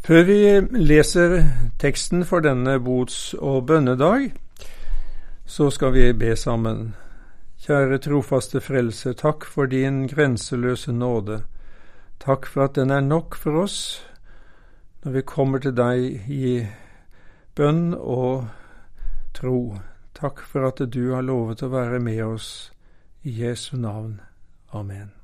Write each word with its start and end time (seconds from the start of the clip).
Før 0.00 0.22
vi 0.24 0.38
leser 0.80 1.42
teksten 1.78 2.24
for 2.24 2.40
denne 2.40 2.78
bots- 2.80 3.34
og 3.38 3.66
bønnedag, 3.66 4.32
så 5.46 5.70
skal 5.70 5.92
vi 5.92 6.12
be 6.12 6.36
sammen. 6.36 6.94
Kjære 7.60 7.98
trofaste 7.98 8.60
Frelse, 8.60 9.12
takk 9.12 9.44
for 9.44 9.68
din 9.68 10.06
grenseløse 10.08 10.92
nåde. 10.92 11.42
Takk 12.20 12.46
for 12.46 12.64
at 12.64 12.74
den 12.74 12.90
er 12.90 13.00
nok 13.00 13.36
for 13.36 13.62
oss 13.62 14.06
når 15.04 15.12
vi 15.12 15.22
kommer 15.22 15.58
til 15.58 15.76
deg 15.76 16.28
i 16.28 16.66
bønn 17.56 17.94
og 17.94 18.48
tro. 19.34 19.76
Takk 20.14 20.40
for 20.40 20.68
at 20.68 20.80
du 20.92 21.12
har 21.14 21.24
lovet 21.24 21.62
å 21.62 21.72
være 21.72 22.00
med 22.00 22.24
oss. 22.24 22.72
I 23.22 23.42
Jesu 23.44 23.76
navn. 23.76 24.20
Amen. 24.72 25.19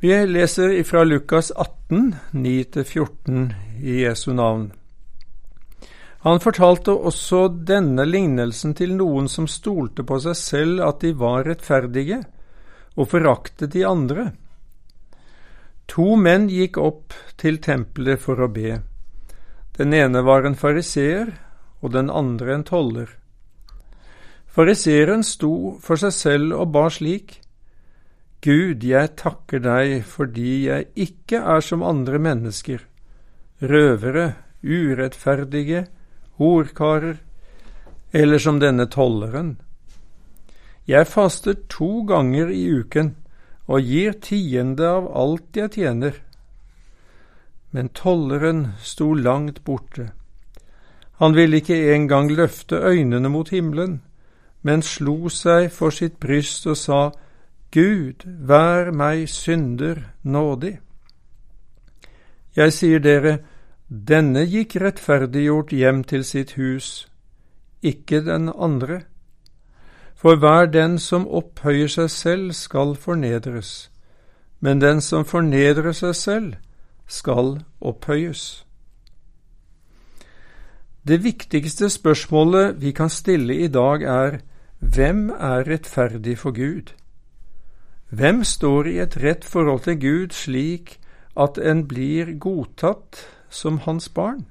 Vi 0.00 0.26
leser 0.26 0.82
fra 0.84 1.04
Lukas 1.04 1.50
18, 1.50 2.14
9-14 2.32 3.52
i 3.82 4.00
Jesu 4.02 4.32
navn. 4.32 4.72
Han 6.24 6.40
fortalte 6.40 6.92
også 6.92 7.48
denne 7.68 8.06
lignelsen 8.08 8.72
til 8.74 8.94
noen 8.96 9.28
som 9.28 9.46
stolte 9.48 10.04
på 10.08 10.18
seg 10.24 10.36
selv 10.40 10.82
at 10.86 11.02
de 11.04 11.12
var 11.20 11.44
rettferdige, 11.44 12.22
og 12.96 13.10
foraktet 13.10 13.74
de 13.74 13.84
andre. 13.84 14.30
To 15.92 16.14
menn 16.16 16.48
gikk 16.48 16.78
opp 16.80 17.14
til 17.36 17.60
tempelet 17.60 18.22
for 18.22 18.40
å 18.40 18.48
be. 18.48 18.78
Den 19.76 19.92
ene 19.92 20.24
var 20.24 20.48
en 20.48 20.56
fariseer, 20.56 21.34
og 21.84 21.92
den 21.92 22.10
andre 22.10 22.54
en 22.54 22.64
toller. 22.64 23.08
Fariseeren 24.48 25.22
sto 25.26 25.76
for 25.82 26.00
seg 26.00 26.14
selv 26.16 26.56
og 26.56 26.70
ba 26.72 26.86
slik. 26.88 27.43
Gud, 28.44 28.84
jeg 28.84 29.14
takker 29.16 29.62
deg 29.64 30.02
fordi 30.04 30.66
jeg 30.66 30.90
ikke 31.00 31.38
er 31.40 31.62
som 31.64 31.84
andre 31.86 32.18
mennesker, 32.20 32.82
røvere, 33.64 34.34
urettferdige, 34.60 35.86
horkarer, 36.36 37.22
eller 38.12 38.38
som 38.38 38.60
denne 38.60 38.84
tolleren. 38.92 39.54
Jeg 40.86 41.08
faster 41.08 41.56
to 41.72 42.04
ganger 42.04 42.52
i 42.52 42.66
uken 42.68 43.14
og 43.64 43.80
gir 43.80 44.18
tiende 44.20 44.84
av 44.92 45.08
alt 45.16 45.56
jeg 45.56 45.72
tjener. 45.78 46.20
Men 47.72 47.88
tolleren 47.96 48.66
sto 48.84 49.14
langt 49.16 49.64
borte. 49.64 50.10
Han 51.22 51.32
ville 51.32 51.62
ikke 51.62 51.94
engang 51.94 52.28
løfte 52.28 52.76
øynene 52.76 53.30
mot 53.32 53.48
himmelen, 53.48 54.02
men 54.62 54.82
slo 54.82 55.30
seg 55.32 55.70
for 55.72 55.94
sitt 55.94 56.20
bryst 56.20 56.66
og 56.68 56.76
sa, 56.76 57.00
Gud, 57.74 58.22
vær 58.24 58.92
meg 58.94 59.28
synder 59.28 59.98
nådig. 60.22 60.76
Jeg 62.54 62.72
sier 62.72 63.02
dere, 63.02 63.38
denne 63.90 64.44
gikk 64.46 64.76
rettferdiggjort 64.78 65.74
hjem 65.74 66.04
til 66.06 66.22
sitt 66.24 66.54
hus, 66.54 67.08
ikke 67.82 68.22
den 68.22 68.46
andre. 68.54 69.00
For 70.14 70.38
hver 70.38 70.70
den 70.70 70.98
som 71.02 71.26
opphøyer 71.26 71.90
seg 71.90 72.10
selv, 72.10 72.52
skal 72.52 72.94
fornedres, 72.94 73.90
men 74.60 74.80
den 74.80 75.02
som 75.02 75.26
fornedrer 75.26 75.92
seg 75.92 76.14
selv, 76.14 76.54
skal 77.06 77.58
opphøyes. 77.80 78.64
Det 81.04 81.24
viktigste 81.24 81.90
spørsmålet 81.90 82.80
vi 82.80 82.92
kan 82.92 83.10
stille 83.10 83.58
i 83.66 83.68
dag 83.68 84.02
er 84.02 84.38
hvem 84.78 85.30
er 85.30 85.66
rettferdig 85.68 86.38
for 86.38 86.54
Gud? 86.54 86.94
Hvem 88.14 88.44
står 88.44 88.86
i 88.86 88.98
et 89.02 89.16
rett 89.18 89.44
forhold 89.44 89.80
til 89.86 89.96
Gud 89.98 90.34
slik 90.36 90.98
at 91.40 91.56
en 91.58 91.80
blir 91.90 92.36
godtatt 92.38 93.24
som 93.50 93.80
hans 93.86 94.06
barn? 94.08 94.44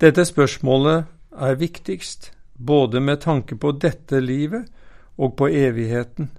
Dette 0.00 0.24
spørsmålet 0.24 1.10
er 1.36 1.58
viktigst, 1.60 2.30
både 2.56 3.00
med 3.00 3.20
tanke 3.20 3.58
på 3.60 3.74
dette 3.76 4.22
livet 4.24 4.70
og 5.18 5.36
på 5.36 5.50
evigheten. 5.52 6.30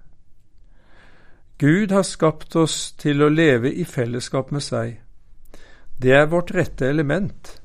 Gud 1.61 1.91
har 1.91 2.07
skapt 2.07 2.55
oss 2.55 2.91
til 2.97 3.21
å 3.21 3.29
leve 3.29 3.69
i 3.69 3.85
fellesskap 3.85 4.49
med 4.51 4.65
seg. 4.65 4.97
Det 6.01 6.17
er 6.17 6.31
vårt 6.33 6.55
rette 6.55 6.89
element. 6.89 7.59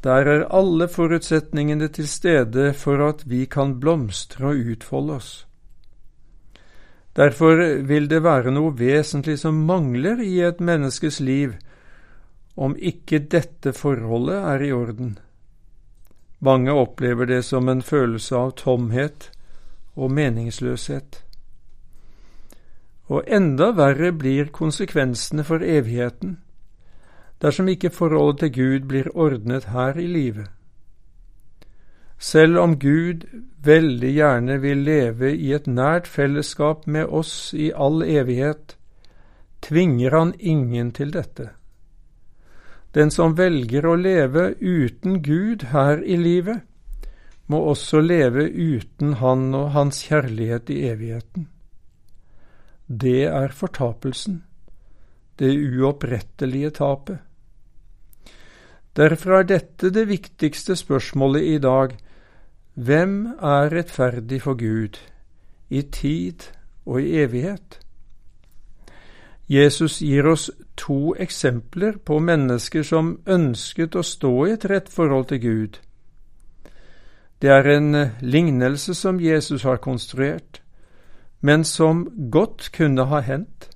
Der 0.00 0.32
er 0.32 0.48
alle 0.48 0.88
forutsetningene 0.88 1.92
til 1.92 2.08
stede 2.08 2.72
for 2.72 3.04
at 3.10 3.28
vi 3.28 3.44
kan 3.44 3.76
blomstre 3.80 4.54
og 4.54 4.74
utfolde 4.74 5.20
oss. 5.20 5.32
Derfor 7.16 7.82
vil 7.86 8.06
det 8.10 8.22
være 8.22 8.52
noe 8.54 8.74
vesentlig 8.78 9.38
som 9.42 9.64
mangler 9.66 10.20
i 10.22 10.38
et 10.46 10.60
menneskes 10.62 11.18
liv 11.20 11.56
om 12.56 12.76
ikke 12.76 13.18
dette 13.32 13.72
forholdet 13.72 14.38
er 14.38 14.62
i 14.62 14.72
orden. 14.72 15.18
Mange 16.40 16.72
opplever 16.72 17.26
det 17.26 17.42
som 17.44 17.68
en 17.68 17.82
følelse 17.82 18.36
av 18.36 18.54
tomhet 18.56 19.30
og 19.96 20.12
meningsløshet. 20.12 21.22
Og 23.10 23.26
enda 23.26 23.72
verre 23.74 24.12
blir 24.12 24.52
konsekvensene 24.54 25.44
for 25.44 25.64
evigheten 25.66 26.38
dersom 27.40 27.68
ikke 27.72 27.90
forholdet 27.90 28.40
til 28.40 28.52
Gud 28.52 28.88
blir 28.88 29.06
ordnet 29.16 29.70
her 29.72 29.96
i 29.96 30.06
livet. 30.06 30.50
Selv 32.20 32.58
om 32.60 32.74
Gud 32.78 33.24
veldig 33.64 34.10
gjerne 34.12 34.58
vil 34.60 34.82
leve 34.84 35.30
i 35.32 35.54
et 35.56 35.66
nært 35.66 36.08
fellesskap 36.08 36.84
med 36.86 37.08
oss 37.08 37.54
i 37.56 37.70
all 37.72 38.02
evighet, 38.04 38.76
tvinger 39.64 40.12
han 40.12 40.34
ingen 40.38 40.90
til 40.92 41.14
dette. 41.16 41.48
Den 42.92 43.12
som 43.14 43.38
velger 43.38 43.86
å 43.86 43.94
leve 43.96 44.50
uten 44.60 45.22
Gud 45.24 45.70
her 45.72 46.02
i 46.04 46.18
livet, 46.20 46.60
må 47.50 47.62
også 47.72 48.02
leve 48.04 48.44
uten 48.46 49.16
Han 49.18 49.48
og 49.54 49.72
Hans 49.74 50.04
kjærlighet 50.06 50.70
i 50.70 50.76
evigheten. 50.90 51.48
Det 52.86 53.24
er 53.30 53.54
fortapelsen, 53.54 54.42
det 55.38 55.50
uopprettelige 55.56 56.70
tapet. 56.78 57.18
Derfor 58.96 59.40
er 59.40 59.48
dette 59.48 59.90
det 59.94 60.06
viktigste 60.10 60.76
spørsmålet 60.76 61.48
i 61.54 61.58
dag, 61.62 61.94
hvem 62.80 63.26
er 63.26 63.72
rettferdig 63.72 64.42
for 64.42 64.54
Gud, 64.54 64.96
i 65.70 65.82
tid 65.82 66.34
og 66.86 67.02
i 67.02 67.18
evighet? 67.20 67.80
Jesus 69.48 69.98
gir 69.98 70.26
oss 70.30 70.50
to 70.76 71.14
eksempler 71.18 71.98
på 72.04 72.18
mennesker 72.18 72.82
som 72.82 73.18
ønsket 73.26 73.96
å 73.98 74.02
stå 74.02 74.30
i 74.46 74.52
et 74.54 74.64
rett 74.70 74.88
forhold 74.88 75.26
til 75.28 75.40
Gud. 75.42 75.76
Det 77.42 77.50
er 77.50 77.68
en 77.68 77.96
lignelse 78.20 78.94
som 78.94 79.20
Jesus 79.20 79.62
har 79.62 79.76
konstruert, 79.76 80.62
men 81.40 81.64
som 81.64 82.06
godt 82.32 82.70
kunne 82.72 83.04
ha 83.04 83.20
hendt. 83.20 83.68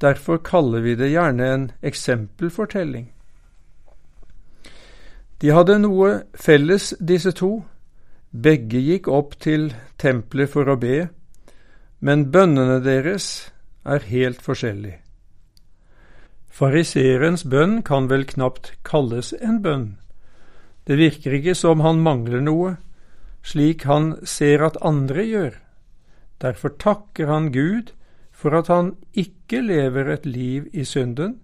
Derfor 0.00 0.36
kaller 0.36 0.80
vi 0.80 0.94
det 0.94 1.10
gjerne 1.10 1.54
en 1.54 1.70
eksempelfortelling. 1.82 3.10
De 5.40 5.52
hadde 5.52 5.78
noe 5.78 6.22
felles, 6.36 6.94
disse 7.00 7.32
to, 7.32 7.64
begge 8.30 8.78
gikk 8.78 9.08
opp 9.08 9.36
til 9.42 9.72
tempelet 9.98 10.50
for 10.52 10.70
å 10.70 10.78
be, 10.78 11.08
men 12.00 12.30
bønnene 12.32 12.78
deres 12.84 13.50
er 13.84 14.06
helt 14.06 14.40
forskjellige. 14.42 15.00
Fariseerens 16.50 17.44
bønn 17.48 17.80
kan 17.86 18.08
vel 18.10 18.26
knapt 18.28 18.72
kalles 18.84 19.32
en 19.40 19.60
bønn. 19.64 19.96
Det 20.84 20.98
virker 20.98 21.36
ikke 21.38 21.54
som 21.54 21.82
han 21.84 22.02
mangler 22.02 22.42
noe, 22.42 22.74
slik 23.42 23.86
han 23.88 24.16
ser 24.26 24.64
at 24.66 24.80
andre 24.84 25.24
gjør. 25.24 25.54
Derfor 26.40 26.74
takker 26.80 27.30
han 27.30 27.52
Gud 27.54 27.92
for 28.32 28.56
at 28.56 28.68
han 28.72 28.94
ikke 29.12 29.60
lever 29.64 30.10
et 30.12 30.26
liv 30.26 30.68
i 30.72 30.84
synden, 30.84 31.38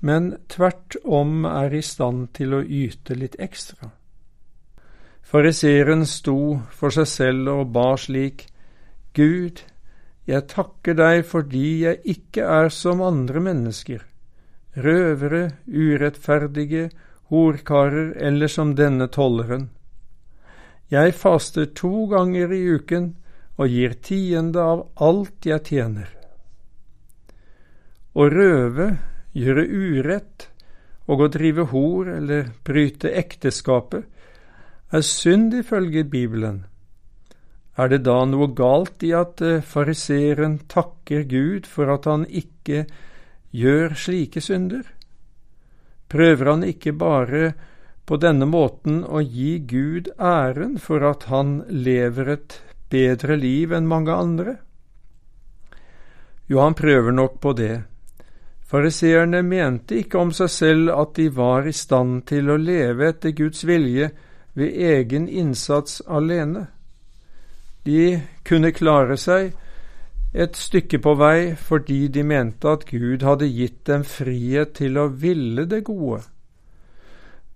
men 0.00 0.34
tvert 0.50 0.96
om 1.04 1.46
er 1.46 1.74
i 1.74 1.82
stand 1.82 2.32
til 2.34 2.54
å 2.58 2.62
yte 2.62 3.14
litt 3.18 3.38
ekstra. 3.38 3.92
Fariseeren 5.22 6.06
sto 6.06 6.60
for 6.76 6.94
seg 6.94 7.08
selv 7.08 7.52
og 7.52 7.70
ba 7.74 7.92
slik, 7.96 8.46
Gud, 9.16 9.62
jeg 10.28 10.46
takker 10.50 10.96
deg 10.98 11.24
fordi 11.28 11.68
jeg 11.82 12.00
ikke 12.14 12.44
er 12.46 12.70
som 12.72 13.02
andre 13.04 13.40
mennesker, 13.42 14.02
røvere, 14.76 15.44
urettferdige, 15.66 16.90
horkarer 17.32 18.12
eller 18.28 18.52
som 18.52 18.74
denne 18.76 19.08
tolleren. 19.12 19.70
Jeg 20.92 21.14
faster 21.16 21.70
to 21.72 22.06
ganger 22.10 22.52
i 22.52 22.62
uken 22.76 23.12
og 23.56 23.72
gir 23.72 23.96
tiende 24.04 24.60
av 24.60 24.86
alt 25.00 25.48
jeg 25.48 25.64
tjener. 25.68 26.08
Å 28.12 28.28
røve, 28.28 28.88
gjøre 29.32 29.64
urett 29.64 30.48
og 31.08 31.24
å 31.24 31.30
drive 31.32 31.64
hor 31.72 32.10
eller 32.12 32.50
bryte 32.64 33.12
ekteskapet 33.16 34.11
er 34.92 35.04
synd 35.06 35.54
ifølge 35.56 36.04
Bibelen, 36.04 36.64
er 37.80 37.88
det 37.88 38.02
da 38.04 38.18
noe 38.28 38.50
galt 38.52 39.00
i 39.06 39.14
at 39.16 39.40
eh, 39.40 39.64
fariseeren 39.64 40.58
takker 40.68 41.24
Gud 41.24 41.68
for 41.68 41.88
at 41.94 42.04
han 42.04 42.26
ikke 42.28 42.84
gjør 43.56 43.94
slike 43.96 44.42
synder? 44.44 44.84
Prøver 46.12 46.50
han 46.50 46.66
ikke 46.68 46.92
bare 46.92 47.54
på 48.04 48.18
denne 48.20 48.44
måten 48.44 49.00
å 49.08 49.22
gi 49.24 49.56
Gud 49.64 50.10
æren 50.20 50.76
for 50.76 51.06
at 51.08 51.24
han 51.32 51.62
lever 51.70 52.28
et 52.34 52.58
bedre 52.92 53.38
liv 53.40 53.72
enn 53.72 53.88
mange 53.88 54.12
andre? 54.12 54.58
Jo, 56.50 56.60
han 56.60 56.76
prøver 56.76 57.16
nok 57.16 57.38
på 57.40 57.54
det. 57.56 57.78
Fariseerne 58.68 59.40
mente 59.46 59.96
ikke 60.02 60.20
om 60.20 60.34
seg 60.36 60.52
selv 60.52 60.92
at 60.92 61.16
de 61.16 61.30
var 61.32 61.64
i 61.68 61.72
stand 61.72 62.26
til 62.28 62.52
å 62.52 62.58
leve 62.60 63.08
etter 63.14 63.32
Guds 63.36 63.64
vilje 63.68 64.10
ved 64.54 64.72
egen 64.76 65.28
innsats 65.28 66.02
alene. 66.06 66.66
De 67.86 68.22
kunne 68.44 68.72
klare 68.72 69.16
seg 69.16 69.52
et 70.32 70.56
stykke 70.56 70.98
på 71.04 71.14
vei 71.20 71.54
fordi 71.56 72.06
de 72.08 72.22
mente 72.24 72.68
at 72.68 72.86
Gud 72.88 73.24
hadde 73.26 73.48
gitt 73.52 73.84
dem 73.88 74.04
frihet 74.04 74.76
til 74.78 74.98
å 74.98 75.08
ville 75.08 75.66
det 75.68 75.82
gode. 75.88 76.22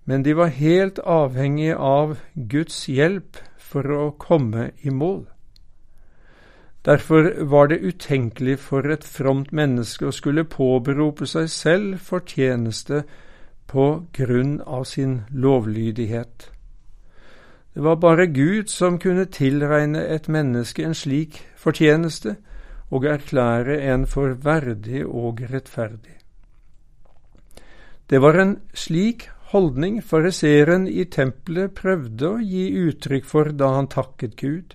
Men 0.05 0.23
de 0.23 0.35
var 0.37 0.53
helt 0.55 0.99
avhengige 0.99 1.75
av 1.75 2.17
Guds 2.33 2.85
hjelp 2.87 3.41
for 3.57 3.91
å 3.91 4.11
komme 4.19 4.71
i 4.81 4.93
mål. 4.93 5.25
Derfor 6.87 7.43
var 7.43 7.67
det 7.67 7.81
utenkelig 7.83 8.59
for 8.63 8.87
et 8.87 9.03
fromt 9.03 9.51
menneske 9.51 10.07
å 10.07 10.15
skulle 10.15 10.47
påberope 10.47 11.27
seg 11.27 11.49
selv 11.51 11.97
fortjeneste 11.99 13.01
på 13.67 13.87
grunn 14.15 14.61
av 14.63 14.85
sin 14.87 15.25
lovlydighet. 15.31 16.47
Det 17.77 17.83
var 17.83 17.95
bare 17.95 18.25
Gud 18.25 18.71
som 18.73 18.95
kunne 18.97 19.27
tilregne 19.29 19.99
et 20.09 20.25
menneske 20.33 20.81
en 20.81 20.95
slik 20.97 21.35
fortjeneste, 21.61 22.31
og 22.89 23.03
erklære 23.05 23.75
en 23.93 24.07
for 24.09 24.33
verdig 24.33 25.03
og 25.05 25.43
rettferdig. 25.51 26.15
Det 28.09 28.21
var 28.21 28.39
en 28.41 28.55
slik 28.73 29.27
holdning 29.51 29.99
fariseeren 30.01 30.87
i 30.87 31.05
tempelet 31.05 31.75
prøvde 31.77 32.31
å 32.31 32.39
gi 32.41 32.65
uttrykk 32.81 33.29
for 33.29 33.53
da 33.53 33.69
han 33.75 33.91
takket 33.93 34.33
Gud. 34.41 34.73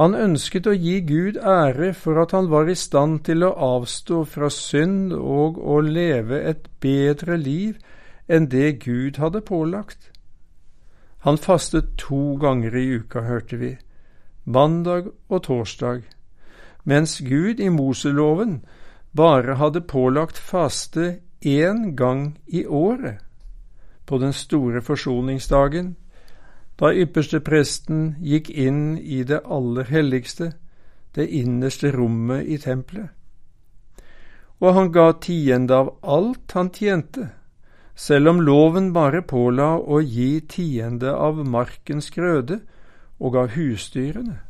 Han 0.00 0.16
ønsket 0.16 0.64
å 0.64 0.72
gi 0.72 0.96
Gud 1.04 1.36
ære 1.36 1.92
for 1.92 2.22
at 2.24 2.32
han 2.32 2.48
var 2.48 2.72
i 2.72 2.78
stand 2.86 3.20
til 3.28 3.44
å 3.44 3.52
avstå 3.52 4.24
fra 4.24 4.48
synd 4.48 5.12
og 5.12 5.60
å 5.60 5.82
leve 5.84 6.40
et 6.40 6.72
bedre 6.80 7.36
liv 7.36 7.76
enn 8.32 8.48
det 8.48 8.78
Gud 8.88 9.20
hadde 9.20 9.44
pålagt. 9.44 10.13
Han 11.24 11.38
fastet 11.38 11.96
to 11.96 12.36
ganger 12.36 12.76
i 12.76 12.84
uka, 13.00 13.20
hørte 13.20 13.56
vi, 13.56 13.76
mandag 14.44 15.06
og 15.28 15.42
torsdag, 15.46 16.02
mens 16.84 17.20
Gud 17.24 17.60
i 17.64 17.70
Moseloven 17.72 18.58
bare 19.16 19.54
hadde 19.56 19.80
pålagt 19.80 20.38
faste 20.38 21.20
én 21.40 21.94
gang 21.96 22.38
i 22.46 22.66
året, 22.66 23.24
på 24.04 24.18
den 24.18 24.32
store 24.36 24.82
forsoningsdagen, 24.84 25.94
da 26.76 26.90
ypperstepresten 26.92 28.16
gikk 28.20 28.50
inn 28.50 28.98
i 28.98 29.22
det 29.24 29.40
aller 29.48 29.88
helligste, 29.88 30.50
det 31.16 31.30
innerste 31.32 31.92
rommet 31.94 32.44
i 32.44 32.58
tempelet. 32.58 33.08
Og 34.60 34.74
han 34.74 34.92
ga 34.92 35.12
tiende 35.24 35.72
av 35.72 35.94
alt 36.02 36.52
han 36.52 36.68
tjente, 36.68 37.30
selv 37.94 38.28
om 38.28 38.40
loven 38.42 38.92
bare 38.92 39.22
påla 39.22 39.74
å 39.78 40.00
gi 40.02 40.40
tiende 40.50 41.14
av 41.14 41.38
markens 41.46 42.10
grøde 42.10 42.60
og 43.20 43.36
av 43.38 43.54
husdyrene. 43.54 44.40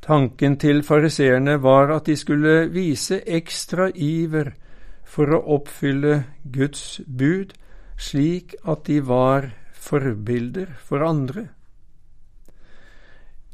Tanken 0.00 0.56
til 0.62 0.84
fariseerne 0.86 1.58
var 1.60 1.90
at 1.92 2.06
de 2.06 2.14
skulle 2.16 2.68
vise 2.72 3.18
ekstra 3.26 3.90
iver 3.94 4.54
for 5.04 5.34
å 5.34 5.42
oppfylle 5.58 6.22
Guds 6.44 7.00
bud, 7.06 7.52
slik 7.98 8.54
at 8.62 8.86
de 8.86 9.00
var 9.02 9.50
forbilder 9.74 10.70
for 10.78 11.02
andre. 11.02 11.48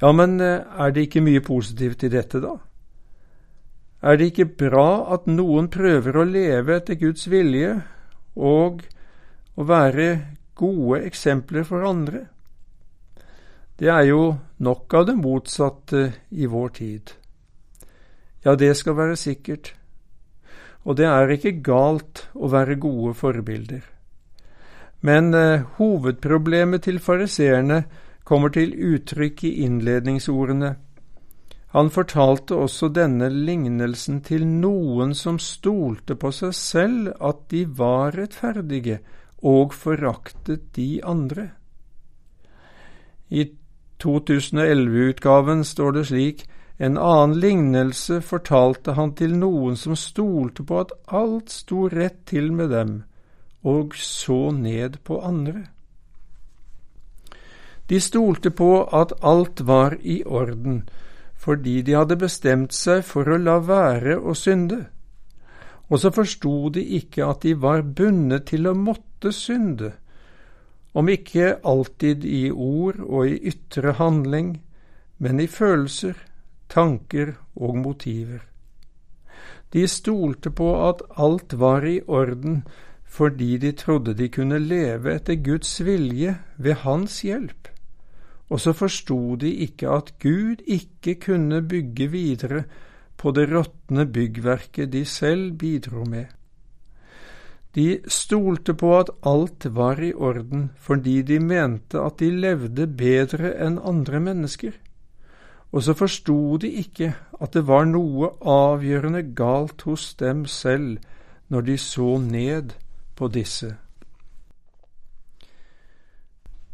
Ja, 0.03 0.13
men 0.13 0.37
eh, 0.43 0.61
er 0.61 0.93
det 0.93 1.07
ikke 1.07 1.25
mye 1.25 1.41
positivt 1.41 2.05
i 2.05 2.13
dette, 2.13 2.43
da? 2.43 2.59
Er 4.05 4.19
det 4.21 4.33
ikke 4.35 4.51
bra 4.67 5.15
at 5.15 5.25
noen 5.31 5.71
prøver 5.73 6.19
å 6.19 6.27
leve 6.29 6.77
etter 6.77 6.99
Guds 7.01 7.25
vilje 7.33 7.79
og 8.35 8.83
å 9.55 9.67
være 9.67 10.09
gode 10.55 11.03
eksempler 11.07 11.67
for 11.67 11.87
andre? 11.87 12.27
Det 13.79 13.91
er 13.91 14.07
jo 14.07 14.37
nok 14.63 14.95
av 14.95 15.07
det 15.07 15.17
motsatte 15.19 16.05
i 16.31 16.47
vår 16.47 16.69
tid. 16.79 17.15
Ja, 18.45 18.55
det 18.55 18.77
skal 18.77 18.97
være 18.97 19.17
sikkert. 19.17 19.73
Og 20.85 20.97
det 20.97 21.09
er 21.09 21.33
ikke 21.33 21.59
galt 21.65 22.27
å 22.37 22.51
være 22.53 22.77
gode 22.77 23.15
forbilder. 23.17 23.83
Men 25.05 25.35
eh, 25.35 25.65
hovedproblemet 25.79 26.85
til 26.87 27.01
fariseerne 27.01 27.83
kommer 28.25 28.53
til 28.53 28.73
uttrykk 28.95 29.45
i 29.45 29.53
innledningsordene. 29.65 30.75
Han 31.75 31.91
fortalte 31.91 32.55
også 32.55 32.89
denne 32.95 33.27
lignelsen 33.35 34.21
til 34.23 34.47
noen 34.47 35.15
som 35.19 35.41
stolte 35.43 36.15
på 36.15 36.31
seg 36.31 36.55
selv 36.55 37.11
at 37.19 37.41
de 37.51 37.65
var 37.67 38.15
rettferdige, 38.15 39.01
og 39.43 39.75
foraktet 39.75 40.71
de 40.77 41.03
andre. 41.05 41.51
I 43.29 43.51
2011-utgaven 44.01 45.65
står 45.67 45.99
det 45.99 46.07
slik 46.13 46.47
en 46.79 46.99
annen 46.99 47.37
lignelse 47.39 48.21
fortalte 48.23 48.95
han 48.95 49.13
til 49.19 49.37
noen 49.39 49.77
som 49.79 49.95
stolte 49.99 50.65
på 50.67 50.81
at 50.83 50.95
alt 51.07 51.53
sto 51.55 51.87
rett 51.91 52.25
til 52.27 52.51
med 52.53 52.71
dem, 52.75 52.97
og 53.63 53.95
så 53.95 54.51
ned 54.51 54.99
på 55.07 55.21
andre. 55.23 55.67
De 57.91 58.01
stolte 58.01 58.51
på 58.51 58.71
at 58.97 59.13
alt 59.23 59.67
var 59.67 59.99
i 60.03 60.23
orden, 60.25 60.83
fordi 61.45 61.83
de 61.85 61.97
hadde 61.99 62.17
bestemt 62.17 62.73
seg 62.73 63.03
for 63.05 63.29
å 63.29 63.37
la 63.41 63.59
være 63.61 64.17
å 64.17 64.33
synde, 64.39 64.87
og 65.93 66.01
så 66.01 66.11
forsto 66.15 66.71
de 66.73 66.85
ikke 66.99 67.27
at 67.27 67.45
de 67.45 67.53
var 67.61 67.85
bundet 67.85 68.47
til 68.49 68.71
å 68.71 68.77
måtte 68.79 69.33
synde, 69.37 69.93
om 70.95 71.11
ikke 71.11 71.59
alltid 71.67 72.25
i 72.25 72.49
ord 72.51 73.03
og 73.03 73.29
i 73.29 73.37
ytre 73.51 73.97
handling, 73.99 74.55
men 75.19 75.43
i 75.43 75.51
følelser, 75.51 76.17
tanker 76.71 77.35
og 77.55 77.77
motiver. 77.83 78.41
De 79.75 79.85
stolte 79.91 80.53
på 80.55 80.71
at 80.87 81.03
alt 81.19 81.57
var 81.59 81.85
i 81.85 81.99
orden 82.07 82.63
fordi 83.15 83.57
de 83.63 83.71
trodde 83.79 84.15
de 84.19 84.27
kunne 84.31 84.59
leve 84.59 85.13
etter 85.15 85.39
Guds 85.39 85.77
vilje 85.87 86.35
ved 86.57 86.81
Hans 86.83 87.21
hjelp, 87.27 87.69
og 88.51 88.61
så 88.61 88.75
forsto 88.77 89.37
de 89.41 89.51
ikke 89.67 89.89
at 89.91 90.13
Gud 90.23 90.63
ikke 90.67 91.15
kunne 91.27 91.63
bygge 91.63 92.11
videre 92.11 92.65
på 93.17 93.33
det 93.33 93.49
råtne 93.51 94.07
byggverket 94.07 94.93
de 94.93 95.05
selv 95.05 95.53
bidro 95.59 96.05
med. 96.05 96.27
De 97.75 97.99
stolte 98.07 98.75
på 98.75 98.93
at 98.99 99.11
alt 99.27 99.67
var 99.75 100.03
i 100.03 100.13
orden 100.13 100.69
fordi 100.79 101.23
de 101.23 101.41
mente 101.41 101.99
at 101.99 102.21
de 102.21 102.31
levde 102.31 102.87
bedre 102.87 103.55
enn 103.67 103.81
andre 103.83 104.21
mennesker, 104.21 104.77
og 105.75 105.83
så 105.83 105.95
forsto 105.99 106.57
de 106.63 106.71
ikke 106.85 107.15
at 107.43 107.55
det 107.57 107.65
var 107.67 107.89
noe 107.91 108.31
avgjørende 108.47 109.25
galt 109.35 109.83
hos 109.89 110.13
dem 110.21 110.45
selv 110.47 111.01
når 111.51 111.67
de 111.67 111.79
så 111.79 112.19
ned 112.23 112.77
på 113.17 113.29
disse. 113.29 113.75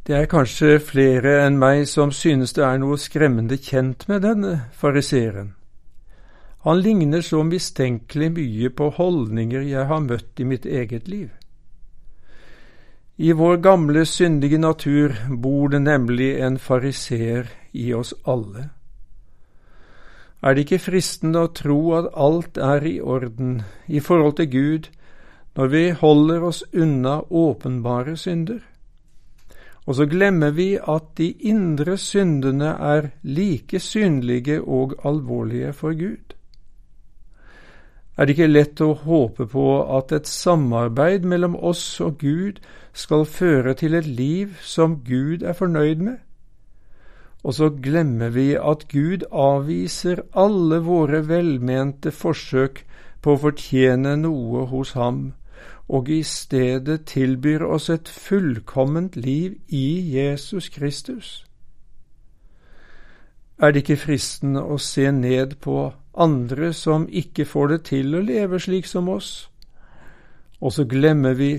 Det 0.06 0.16
er 0.16 0.30
kanskje 0.30 0.78
flere 0.80 1.40
enn 1.44 1.58
meg 1.60 1.84
som 1.88 2.12
synes 2.12 2.54
det 2.56 2.64
er 2.64 2.78
noe 2.80 2.96
skremmende 2.98 3.58
kjent 3.60 4.06
med 4.08 4.22
denne 4.24 4.54
fariseeren. 4.72 5.52
Han 6.64 6.80
ligner 6.80 7.20
så 7.24 7.42
mistenkelig 7.44 8.30
mye 8.36 8.70
på 8.70 8.90
holdninger 8.96 9.62
jeg 9.64 9.86
har 9.88 10.00
møtt 10.04 10.40
i 10.40 10.48
mitt 10.48 10.66
eget 10.66 11.08
liv. 11.08 11.28
I 13.20 13.32
vår 13.36 13.56
gamle, 13.60 14.06
syndige 14.08 14.58
natur 14.58 15.12
bor 15.28 15.68
det 15.68 15.82
nemlig 15.82 16.38
en 16.40 16.58
fariseer 16.58 17.50
i 17.72 17.92
oss 17.92 18.14
alle. 18.24 18.70
Er 20.42 20.56
det 20.56 20.64
ikke 20.64 20.80
fristende 20.80 21.42
å 21.44 21.52
tro 21.52 21.80
at 21.98 22.08
alt 22.16 22.56
er 22.56 22.86
i 22.88 22.96
orden 23.00 23.60
i 23.88 24.00
forhold 24.00 24.38
til 24.40 24.48
Gud 24.48 24.88
når 25.56 25.68
vi 25.68 25.84
holder 25.90 26.46
oss 26.48 26.62
unna 26.72 27.20
åpenbare 27.28 28.16
synder? 28.16 28.62
Og 29.86 29.96
så 29.96 30.06
glemmer 30.06 30.50
vi 30.54 30.74
at 30.78 31.14
de 31.18 31.30
indre 31.50 31.96
syndene 31.98 32.74
er 32.94 33.10
like 33.22 33.80
synlige 33.80 34.60
og 34.60 34.98
alvorlige 35.04 35.72
for 35.72 35.96
Gud 35.96 36.36
er 38.20 38.26
det 38.28 38.34
ikke 38.34 38.50
lett 38.50 38.80
å 38.84 38.92
håpe 39.00 39.46
på 39.48 39.66
at 39.96 40.10
et 40.12 40.26
samarbeid 40.28 41.24
mellom 41.24 41.54
oss 41.56 41.84
og 42.04 42.18
Gud 42.20 42.58
skal 42.92 43.24
føre 43.24 43.72
til 43.80 43.96
et 43.96 44.04
liv 44.04 44.58
som 44.60 44.98
Gud 45.06 45.40
er 45.40 45.56
fornøyd 45.56 46.02
med. 46.04 46.18
Og 47.40 47.56
så 47.56 47.70
glemmer 47.72 48.28
vi 48.34 48.50
at 48.60 48.84
Gud 48.92 49.24
avviser 49.32 50.20
alle 50.36 50.82
våre 50.84 51.22
velmente 51.30 52.12
forsøk 52.12 52.82
på 53.24 53.32
å 53.32 53.40
fortjene 53.46 54.12
noe 54.20 54.66
hos 54.68 54.92
ham, 55.00 55.30
og 55.90 56.08
i 56.08 56.22
stedet 56.22 57.04
tilbyr 57.10 57.64
oss 57.66 57.88
et 57.90 58.08
fullkomment 58.08 59.16
liv 59.16 59.56
i 59.68 60.14
Jesus 60.14 60.68
Kristus? 60.70 61.30
Er 63.58 63.72
det 63.72 63.82
ikke 63.82 63.98
fristende 64.06 64.62
å 64.62 64.78
se 64.80 65.10
ned 65.12 65.58
på 65.60 65.90
andre 66.14 66.70
som 66.72 67.08
ikke 67.10 67.44
får 67.44 67.68
det 67.74 67.80
til 67.90 68.14
å 68.16 68.22
leve 68.24 68.60
slik 68.62 68.86
som 68.88 69.10
oss? 69.12 69.50
Og 70.60 70.72
så 70.72 70.86
glemmer 70.88 71.34
vi 71.36 71.52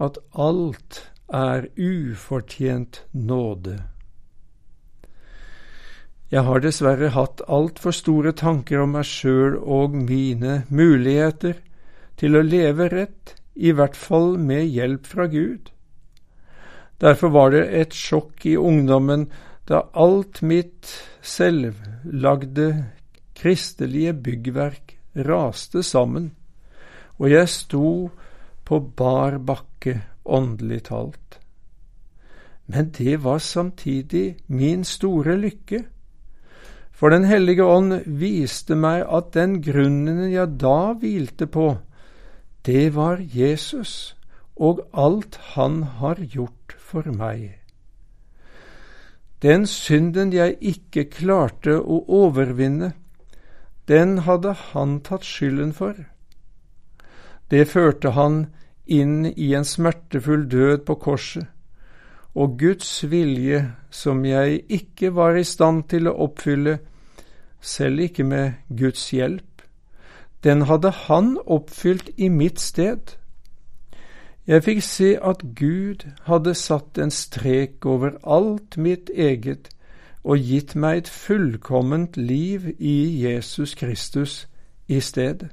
at 0.00 0.16
alt 0.32 1.02
er 1.28 1.68
ufortjent 1.76 3.02
nåde. 3.12 3.80
Jeg 6.30 6.42
har 6.42 6.60
dessverre 6.60 7.12
hatt 7.14 7.42
altfor 7.46 7.94
store 7.94 8.32
tanker 8.34 8.82
om 8.82 8.96
meg 8.96 9.06
sjøl 9.06 9.60
og 9.60 9.94
mine 9.94 10.64
muligheter 10.74 11.60
til 12.18 12.34
å 12.34 12.42
leve 12.42 12.88
rett, 12.90 13.35
i 13.56 13.72
hvert 13.72 13.96
fall 13.96 14.36
med 14.38 14.68
hjelp 14.68 15.06
fra 15.08 15.26
Gud. 15.32 15.70
Derfor 17.00 17.32
var 17.32 17.52
det 17.52 17.64
et 17.80 17.96
sjokk 17.96 18.46
i 18.46 18.56
ungdommen 18.56 19.26
da 19.68 19.82
alt 19.92 20.42
mitt 20.46 20.92
selvlagde 21.24 22.68
kristelige 23.36 24.14
byggverk 24.14 24.94
raste 25.26 25.82
sammen, 25.82 26.30
og 27.18 27.30
jeg 27.32 27.48
sto 27.48 27.88
på 28.66 28.80
bar 28.96 29.38
bakke 29.38 29.98
åndelig 30.24 30.86
talt. 30.88 31.40
Men 32.66 32.90
det 32.96 33.20
var 33.24 33.38
samtidig 33.38 34.36
min 34.48 34.84
store 34.84 35.36
lykke 35.38 35.84
for 36.96 37.12
Den 37.12 37.26
hellige 37.28 37.64
ånd 37.64 38.06
viste 38.06 38.72
meg 38.74 39.02
at 39.04 39.34
den 39.36 39.58
grunnen 39.60 40.30
jeg 40.32 40.54
da 40.56 40.94
hvilte 40.96 41.44
på, 41.44 41.74
det 42.66 42.94
var 42.94 43.20
Jesus 43.20 44.16
og 44.56 44.80
alt 44.92 45.38
han 45.54 45.82
har 46.00 46.20
gjort 46.20 46.74
for 46.78 47.06
meg. 47.12 47.58
Den 49.42 49.66
synden 49.68 50.32
jeg 50.32 50.56
ikke 50.60 51.04
klarte 51.12 51.76
å 51.76 52.00
overvinne, 52.08 52.94
den 53.88 54.18
hadde 54.26 54.54
han 54.72 55.00
tatt 55.06 55.26
skylden 55.28 55.74
for. 55.76 55.94
Det 57.50 57.68
førte 57.70 58.14
han 58.16 58.46
inn 58.86 59.26
i 59.36 59.52
en 59.54 59.66
smertefull 59.66 60.48
død 60.50 60.86
på 60.88 60.96
korset, 61.02 61.46
og 62.34 62.58
Guds 62.58 63.04
vilje, 63.10 63.62
som 63.90 64.24
jeg 64.24 64.64
ikke 64.68 65.12
var 65.14 65.36
i 65.36 65.44
stand 65.44 65.86
til 65.92 66.08
å 66.08 66.16
oppfylle, 66.26 66.78
selv 67.60 68.08
ikke 68.08 68.24
med 68.24 68.58
Guds 68.68 69.06
hjelp, 69.12 69.55
den 70.44 70.66
hadde 70.68 70.90
han 70.90 71.38
oppfylt 71.46 72.10
i 72.16 72.28
mitt 72.28 72.60
sted. 72.60 73.16
Jeg 74.46 74.62
fikk 74.62 74.82
se 74.82 75.08
at 75.18 75.42
Gud 75.58 76.04
hadde 76.28 76.54
satt 76.54 76.98
en 77.02 77.10
strek 77.10 77.86
over 77.86 78.14
alt 78.22 78.76
mitt 78.76 79.10
eget 79.10 79.72
og 80.26 80.42
gitt 80.42 80.74
meg 80.74 80.98
et 80.98 81.08
fullkomment 81.10 82.16
liv 82.16 82.68
i 82.78 83.22
Jesus 83.22 83.74
Kristus 83.78 84.46
i 84.88 85.00
stedet. 85.00 85.50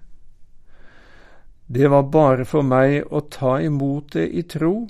Det 1.68 1.90
var 1.90 2.10
bare 2.14 2.46
for 2.46 2.66
meg 2.66 3.06
å 3.10 3.24
ta 3.34 3.60
imot 3.62 4.14
det 4.14 4.28
i 4.30 4.44
tro, 4.50 4.88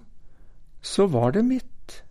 så 0.82 1.08
var 1.08 1.32
det 1.32 1.44
mitt. 1.48 2.04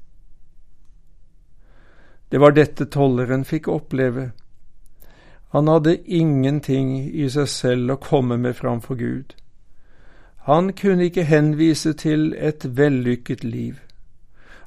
Det 2.32 2.40
var 2.40 2.54
dette 2.56 2.86
tolleren 2.88 3.44
fikk 3.44 3.68
oppleve. 3.68 4.30
Han 5.52 5.68
hadde 5.68 5.98
ingenting 6.04 6.94
i 7.12 7.28
seg 7.30 7.48
selv 7.48 7.94
å 7.94 8.00
komme 8.00 8.36
med 8.40 8.56
framfor 8.56 8.96
Gud. 8.96 9.34
Han 10.48 10.72
kunne 10.72 11.06
ikke 11.10 11.28
henvise 11.28 11.92
til 11.92 12.32
et 12.34 12.64
vellykket 12.76 13.44
liv. 13.44 13.76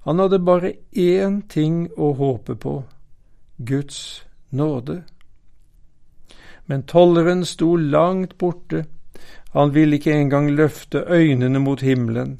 Han 0.05 0.21
hadde 0.21 0.39
bare 0.39 0.73
én 0.93 1.41
ting 1.49 1.87
å 1.97 2.13
håpe 2.13 2.55
på– 2.55 2.83
Guds 3.71 4.25
nåde. 4.49 5.01
Men 6.65 6.83
tolleren 6.83 7.45
sto 7.45 7.75
langt 7.75 8.37
borte 8.37 8.85
han 9.55 9.73
ville 9.73 9.95
ikke 9.95 10.13
engang 10.13 10.51
løfte 10.51 11.03
øynene 11.07 11.59
mot 11.59 11.81
himmelen, 11.81 12.39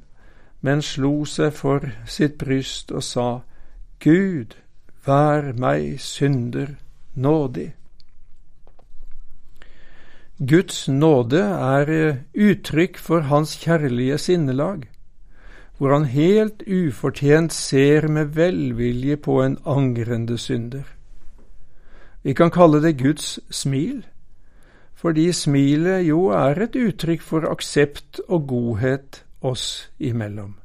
men 0.61 0.81
slo 0.81 1.25
seg 1.25 1.53
for 1.55 1.85
sitt 2.05 2.37
bryst 2.37 2.91
og 2.91 3.03
sa, 3.03 3.27
Gud, 4.03 4.57
vær 5.05 5.53
meg 5.55 6.01
synder 6.03 6.73
nådig. 7.15 7.69
Guds 10.35 10.89
nåde 10.89 11.39
er 11.39 11.89
eh, 11.89 12.17
uttrykk 12.35 12.97
for 12.99 13.23
Hans 13.29 13.53
kjærlige 13.55 14.17
sinnelag, 14.17 14.81
hvor 15.77 15.93
Han 15.93 16.05
helt 16.11 16.63
ufortjent 16.67 17.53
ser 17.53 18.07
med 18.07 18.35
velvilje 18.35 19.15
på 19.15 19.41
en 19.43 19.57
angrende 19.65 20.37
synder. 20.37 20.83
Vi 22.23 22.33
kan 22.33 22.51
kalle 22.51 22.81
det 22.81 22.97
Guds 22.99 23.39
smil 23.49 24.03
fordi 24.95 25.31
smilet 25.31 26.07
jo 26.07 26.31
er 26.33 26.57
et 26.63 26.75
uttrykk 26.75 27.21
for 27.21 27.45
aksept 27.45 28.19
og 28.27 28.47
godhet 28.47 29.19
oss 29.41 29.91
imellom. 29.99 30.55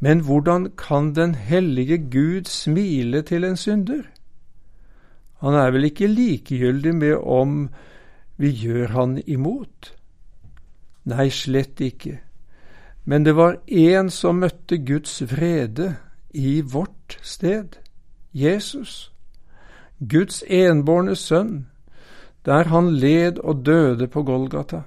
Men 0.00 0.22
hvordan 0.24 0.70
kan 0.78 1.12
den 1.14 1.34
hellige 1.34 1.98
Gud 1.98 2.48
smile 2.48 3.22
til 3.22 3.44
en 3.44 3.56
synder? 3.56 4.02
Han 5.42 5.54
er 5.54 5.70
vel 5.70 5.84
ikke 5.84 6.06
likegyldig 6.06 6.94
med 6.94 7.14
om 7.20 7.68
vi 8.40 8.50
gjør 8.56 8.94
han 8.96 9.18
imot? 9.28 9.92
Nei, 11.04 11.28
slett 11.28 11.80
ikke. 11.84 12.16
Men 13.04 13.24
det 13.26 13.34
var 13.36 13.58
én 13.68 14.08
som 14.12 14.40
møtte 14.40 14.78
Guds 14.80 15.18
vrede 15.28 15.96
i 16.32 16.60
vårt 16.60 17.18
sted, 17.22 17.76
Jesus, 18.32 19.10
Guds 19.98 20.44
enbårne 20.48 21.16
sønn, 21.16 21.66
der 22.46 22.70
han 22.72 22.94
led 22.96 23.38
og 23.38 23.66
døde 23.66 24.08
på 24.08 24.22
Golgata. 24.22 24.82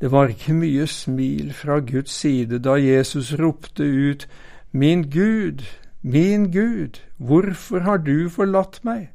Det 0.00 0.10
var 0.10 0.30
ikke 0.32 0.54
mye 0.54 0.86
smil 0.86 1.52
fra 1.54 1.78
Guds 1.78 2.10
side 2.10 2.58
da 2.62 2.78
Jesus 2.78 3.34
ropte 3.38 3.84
ut, 3.84 4.28
Min 4.72 5.10
Gud, 5.10 5.62
min 6.02 6.50
Gud, 6.52 7.00
hvorfor 7.16 7.78
har 7.78 7.96
du 7.96 8.28
forlatt 8.28 8.80
meg? 8.84 9.08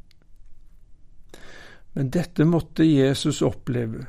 Men 1.93 2.09
dette 2.09 2.45
måtte 2.45 2.85
Jesus 2.85 3.41
oppleve, 3.45 4.07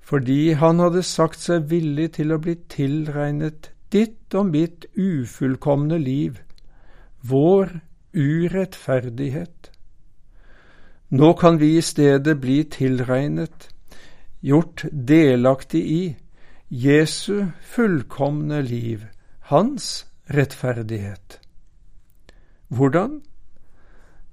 fordi 0.00 0.52
han 0.58 0.78
hadde 0.78 1.02
sagt 1.06 1.42
seg 1.42 1.66
villig 1.70 2.12
til 2.18 2.32
å 2.32 2.38
bli 2.42 2.54
tilregnet 2.70 3.72
ditt 3.90 4.34
og 4.38 4.52
mitt 4.52 4.86
ufullkomne 4.94 5.98
liv, 5.98 6.38
vår 7.26 7.80
urettferdighet. 8.14 9.70
Nå 11.10 11.32
kan 11.34 11.58
vi 11.58 11.74
i 11.76 11.82
stedet 11.82 12.36
bli 12.40 12.62
tilregnet, 12.70 13.68
gjort 14.40 14.86
delaktig 14.92 15.82
i, 15.82 16.02
Jesu 16.70 17.50
fullkomne 17.66 18.62
liv, 18.62 19.02
hans 19.50 20.06
rettferdighet. 20.30 21.40
Hvordan? 22.70 23.18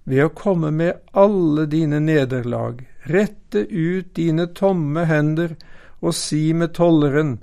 Ved 0.08 0.24
å 0.24 0.32
komme 0.32 0.72
med 0.72 1.02
alle 1.12 1.66
dine 1.68 2.00
nederlag, 2.00 2.80
rette 3.12 3.66
ut 3.68 4.14
dine 4.16 4.48
tomme 4.56 5.04
hender 5.10 5.58
og 6.00 6.16
si 6.16 6.54
med 6.56 6.72
tolleren, 6.78 7.42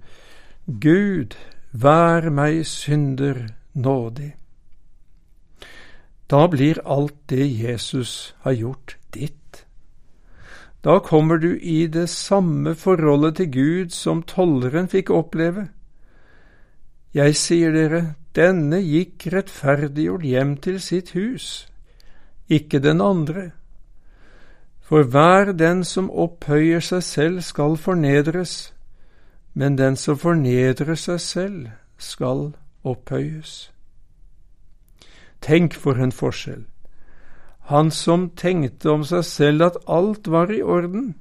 Gud, 0.65 1.37
vær 1.73 2.31
meg 2.33 2.63
synder 2.65 3.51
nådig. 3.77 4.31
Da 6.31 6.47
blir 6.49 6.81
alt 6.89 7.19
det 7.29 7.45
Jesus 7.45 8.33
har 8.47 8.57
gjort, 8.57 8.97
ditt. 9.13 9.67
Da 10.81 10.99
kommer 11.05 11.37
du 11.39 11.59
i 11.61 11.87
det 11.87 12.09
samme 12.09 12.75
forholdet 12.75 13.37
til 13.37 13.51
Gud 13.53 13.93
som 13.93 14.25
tolleren 14.25 14.89
fikk 14.89 15.13
oppleve. 15.13 15.69
Jeg 17.15 17.37
sier 17.37 17.77
dere, 17.77 18.03
denne 18.35 18.81
gikk 18.81 19.29
rettferdiggjort 19.33 20.25
hjem 20.25 20.57
til 20.65 20.81
sitt 20.81 21.13
hus, 21.15 21.67
ikke 22.49 22.79
den 22.79 23.01
andre. 23.01 23.51
For 24.81 25.03
hver 25.03 25.53
den 25.53 25.85
som 25.85 26.11
opphøyer 26.11 26.81
seg 26.81 27.03
selv, 27.03 27.41
skal 27.41 27.77
fornedres, 27.77 28.75
men 29.55 29.79
den 29.79 29.97
som 29.97 30.19
fornedrer 30.19 30.95
seg 30.95 31.21
selv, 31.21 31.67
skal 31.99 32.53
opphøyes. 32.85 33.71
Tenk 35.41 35.75
for 35.75 36.01
en 36.01 36.13
forskjell. 36.13 36.65
Han 37.73 37.91
som 37.91 38.29
tenkte 38.37 38.91
om 38.93 39.05
seg 39.09 39.25
selv 39.25 39.65
at 39.71 39.77
alt 39.89 40.29
var 40.29 40.53
i 40.53 40.61
orden, 40.63 41.15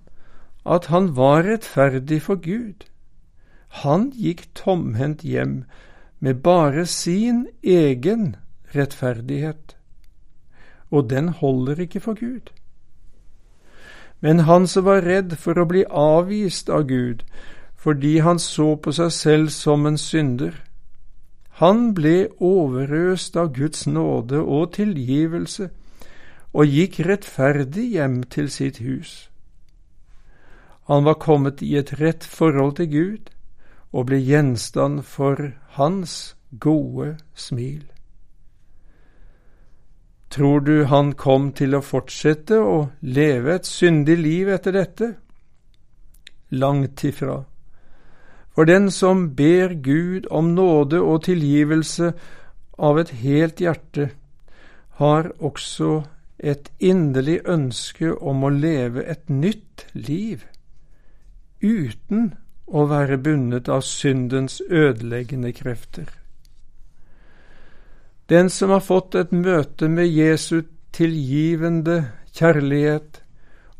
at 0.65 0.85
han 0.91 1.13
var 1.15 1.43
rettferdig 1.47 2.21
for 2.21 2.35
Gud. 2.35 2.83
Han 3.83 4.09
gikk 4.11 4.49
tomhendt 4.55 5.23
hjem 5.23 5.63
med 6.19 6.43
bare 6.43 6.85
sin 6.85 7.47
egen 7.63 8.35
rettferdighet, 8.75 9.75
og 10.93 11.09
den 11.09 11.31
holder 11.33 11.81
ikke 11.81 11.99
for 11.99 12.13
Gud. 12.19 12.51
Men 14.21 14.45
han 14.47 14.67
som 14.67 14.85
var 14.85 15.01
redd 15.03 15.33
for 15.41 15.57
å 15.59 15.65
bli 15.67 15.83
avvist 15.89 16.69
av 16.69 16.85
Gud 16.91 17.25
fordi 17.83 18.19
han 18.23 18.37
så 18.39 18.77
på 18.79 18.93
seg 18.95 19.09
selv 19.11 19.49
som 19.51 19.83
en 19.85 19.97
synder, 19.99 20.53
han 21.59 21.89
ble 21.97 22.29
overøst 22.39 23.35
av 23.35 23.49
Guds 23.57 23.83
nåde 23.87 24.39
og 24.39 24.71
tilgivelse 24.77 25.67
og 26.53 26.71
gikk 26.77 27.01
rettferdig 27.03 27.89
hjem 27.97 28.21
til 28.23 28.47
sitt 28.53 28.79
hus. 28.79 29.27
Han 30.87 31.03
var 31.03 31.19
kommet 31.19 31.61
i 31.61 31.75
et 31.75 31.93
rett 31.99 32.23
forhold 32.23 32.77
til 32.79 32.89
Gud 32.95 33.33
og 33.91 34.07
ble 34.09 34.21
gjenstand 34.23 35.03
for 35.03 35.51
hans 35.75 36.35
gode 36.59 37.17
smil. 37.35 37.83
Tror 40.33 40.59
du 40.65 40.85
han 40.89 41.11
kom 41.13 41.51
til 41.53 41.75
å 41.77 41.83
fortsette 41.85 42.57
å 42.57 42.77
leve 43.05 43.53
et 43.53 43.67
syndig 43.69 44.15
liv 44.17 44.47
etter 44.49 44.73
dette? 44.73 45.09
Langt 46.49 47.03
ifra. 47.05 47.43
For 48.49 48.65
den 48.65 48.89
som 48.89 49.27
ber 49.37 49.75
Gud 49.85 50.25
om 50.33 50.55
nåde 50.55 51.03
og 51.05 51.27
tilgivelse 51.27 52.09
av 52.81 52.97
et 53.03 53.13
helt 53.21 53.61
hjerte, 53.61 54.09
har 54.97 55.29
også 55.37 56.01
et 56.39 56.71
inderlig 56.79 57.39
ønske 57.45 58.15
om 58.17 58.41
å 58.41 58.49
leve 58.49 59.05
et 59.05 59.29
nytt 59.29 59.85
liv, 59.93 60.47
uten 61.61 62.33
å 62.65 62.87
være 62.89 63.21
bundet 63.21 63.69
av 63.69 63.85
syndens 63.85 64.61
ødeleggende 64.65 65.53
krefter. 65.53 66.09
Den 68.33 68.49
som 68.49 68.71
har 68.73 68.81
fått 68.81 69.13
et 69.19 69.33
møte 69.35 69.85
med 69.93 70.07
Jesu 70.09 70.63
tilgivende 70.95 71.99
kjærlighet, 72.33 73.19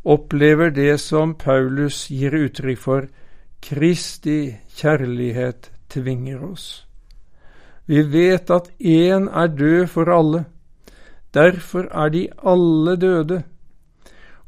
opplever 0.04 0.70
det 0.76 1.00
som 1.02 1.34
Paulus 1.42 2.04
gir 2.14 2.36
uttrykk 2.38 2.82
for, 2.84 3.08
Kristi 3.64 4.54
kjærlighet 4.78 5.72
tvinger 5.90 6.44
oss. 6.52 6.68
Vi 7.90 8.04
vet 8.14 8.54
at 8.54 8.70
én 8.78 9.26
er 9.32 9.50
død 9.58 9.88
for 9.96 10.14
alle, 10.20 10.44
derfor 11.34 11.90
er 11.90 12.14
de 12.14 12.28
alle 12.38 12.96
døde, 12.96 13.42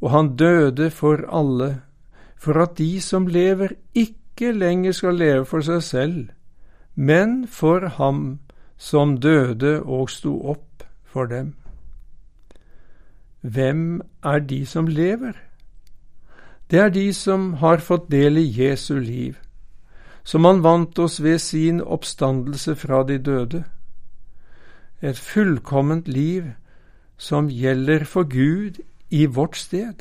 og 0.01 0.09
han 0.11 0.35
døde 0.37 0.91
for 0.93 1.25
alle, 1.33 1.81
for 2.37 2.61
at 2.61 2.77
de 2.77 3.01
som 3.01 3.25
lever, 3.25 3.73
ikke 3.95 4.53
lenger 4.53 4.91
skal 4.91 5.17
leve 5.17 5.49
for 5.49 5.65
seg 5.65 5.81
selv, 5.81 6.25
men 6.93 7.47
for 7.47 7.89
ham 7.97 8.35
som 8.77 9.17
døde 9.17 9.83
og 9.83 10.09
sto 10.09 10.41
opp 10.49 10.83
for 11.03 11.25
dem. 11.25 11.55
Hvem 13.41 14.01
er 14.23 14.39
de 14.39 14.65
som 14.65 14.87
lever? 14.87 15.33
Det 16.71 16.79
er 16.79 16.89
de 16.89 17.13
som 17.13 17.53
har 17.53 17.77
fått 17.77 18.11
del 18.11 18.37
i 18.37 18.63
Jesu 18.63 18.97
liv, 18.99 19.35
som 20.23 20.45
han 20.45 20.63
vant 20.63 20.99
oss 20.99 21.23
ved 21.23 21.37
sin 21.39 21.81
oppstandelse 21.81 22.75
fra 22.75 23.03
de 23.03 23.17
døde. 23.17 23.63
Et 25.01 25.17
fullkomment 25.17 26.07
liv 26.07 26.43
som 27.17 27.49
gjelder 27.49 28.03
for 28.03 28.23
Gud 28.23 28.81
i 29.09 29.25
vårt 29.25 29.57
sted. 29.57 29.93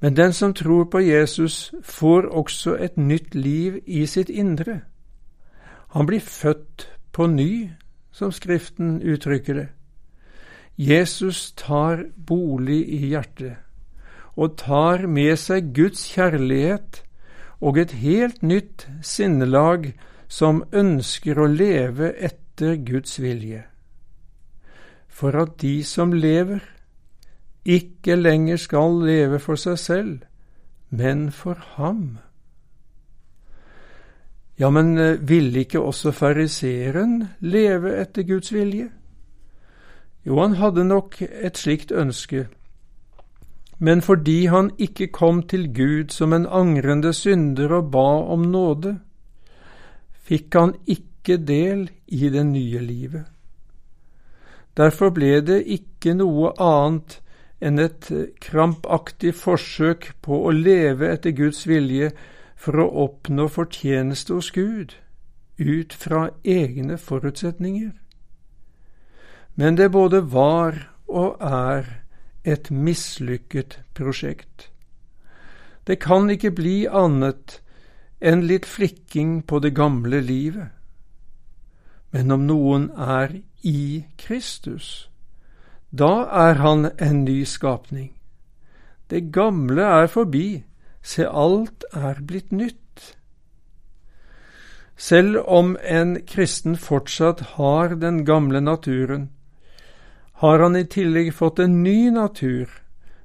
Men 0.00 0.16
den 0.16 0.32
som 0.32 0.54
tror 0.54 0.84
på 0.84 0.98
Jesus, 0.98 1.74
får 1.82 2.22
også 2.22 2.76
et 2.76 2.96
nytt 2.96 3.34
liv 3.34 3.80
i 3.86 4.06
sitt 4.06 4.28
indre. 4.28 4.80
Han 5.94 6.06
blir 6.06 6.20
født 6.20 6.88
på 7.12 7.26
ny, 7.26 7.70
som 8.12 8.32
Skriften 8.32 9.00
uttrykker 9.02 9.54
det. 9.54 9.68
Jesus 10.76 11.52
tar 11.52 12.04
bolig 12.26 12.84
i 12.88 13.08
hjertet 13.10 13.56
og 14.38 14.54
tar 14.60 15.06
med 15.10 15.34
seg 15.40 15.72
Guds 15.74 16.04
kjærlighet 16.12 17.00
og 17.58 17.80
et 17.82 17.96
helt 17.98 18.42
nytt 18.46 18.86
sinnelag 19.02 19.90
som 20.30 20.62
ønsker 20.70 21.40
å 21.40 21.48
leve 21.50 22.12
etter 22.14 22.76
Guds 22.86 23.18
vilje. 23.18 23.64
For 25.08 25.34
at 25.34 25.56
de 25.58 25.80
som 25.82 26.14
lever, 26.14 26.62
ikke 27.66 28.14
lenger 28.14 28.60
skal 28.62 29.00
leve 29.02 29.42
for 29.42 29.58
seg 29.58 29.78
selv, 29.82 30.14
men 30.94 31.32
for 31.34 31.58
ham 31.74 32.20
ja, 34.58 34.70
men 34.70 34.98
eh, 34.98 35.18
ville 35.20 35.62
ikke 35.62 35.80
også 35.80 36.12
fariseeren 36.12 37.20
leve 37.40 37.94
etter 38.00 38.26
Guds 38.26 38.52
vilje? 38.52 38.88
Jo, 40.26 40.40
han 40.40 40.58
hadde 40.58 40.84
nok 40.84 41.20
et 41.22 41.58
slikt 41.58 41.92
ønske, 41.94 42.48
men 43.78 44.02
fordi 44.02 44.46
han 44.50 44.72
ikke 44.78 45.06
kom 45.14 45.44
til 45.46 45.68
Gud 45.74 46.10
som 46.10 46.34
en 46.34 46.46
angrende 46.46 47.12
synder 47.14 47.72
og 47.78 47.92
ba 47.94 48.08
om 48.34 48.48
nåde, 48.50 48.98
fikk 50.26 50.58
han 50.58 50.74
ikke 50.86 51.38
del 51.38 51.86
i 52.08 52.28
det 52.28 52.44
nye 52.46 52.82
livet. 52.82 53.24
Derfor 54.76 55.14
ble 55.14 55.38
det 55.42 55.62
ikke 55.66 56.14
noe 56.18 56.50
annet 56.62 57.20
enn 57.62 57.78
et 57.82 58.10
krampaktig 58.42 59.32
forsøk 59.34 60.12
på 60.22 60.42
å 60.46 60.52
leve 60.54 61.08
etter 61.14 61.34
Guds 61.34 61.64
vilje 61.66 62.12
for 62.58 62.80
å 62.82 62.88
oppnå 63.04 63.46
fortjeneste 63.54 64.34
hos 64.34 64.50
Gud 64.50 64.96
ut 65.58 65.94
fra 65.94 66.28
egne 66.44 66.98
forutsetninger. 66.98 67.92
Men 69.54 69.78
det 69.78 69.90
både 69.94 70.22
var 70.32 70.88
og 71.08 71.38
er 71.42 71.86
et 72.44 72.70
mislykket 72.70 73.80
prosjekt. 73.94 74.70
Det 75.86 75.98
kan 76.02 76.30
ikke 76.30 76.50
bli 76.54 76.86
annet 76.86 77.60
enn 78.20 78.44
litt 78.46 78.66
flikking 78.66 79.42
på 79.46 79.58
det 79.62 79.74
gamle 79.74 80.20
livet. 80.20 80.68
Men 82.10 82.32
om 82.32 82.46
noen 82.46 82.90
er 82.94 83.40
i 83.62 84.04
Kristus, 84.18 85.08
da 85.90 86.28
er 86.46 86.60
han 86.62 86.90
en 86.98 87.24
ny 87.24 87.44
skapning. 87.44 88.12
Det 89.10 89.32
gamle 89.32 89.82
er 89.82 90.06
forbi, 90.06 90.64
Se, 91.08 91.24
alt 91.24 91.86
er 91.96 92.18
blitt 92.20 92.50
nytt. 92.52 93.14
Selv 94.98 95.38
om 95.46 95.76
en 95.80 96.18
kristen 96.26 96.74
fortsatt 96.76 97.40
har 97.54 97.94
den 97.96 98.24
gamle 98.28 98.60
naturen, 98.60 99.30
har 100.42 100.58
han 100.60 100.76
i 100.76 100.84
tillegg 100.84 101.30
fått 101.34 101.62
en 101.64 101.78
ny 101.82 102.10
natur, 102.10 102.68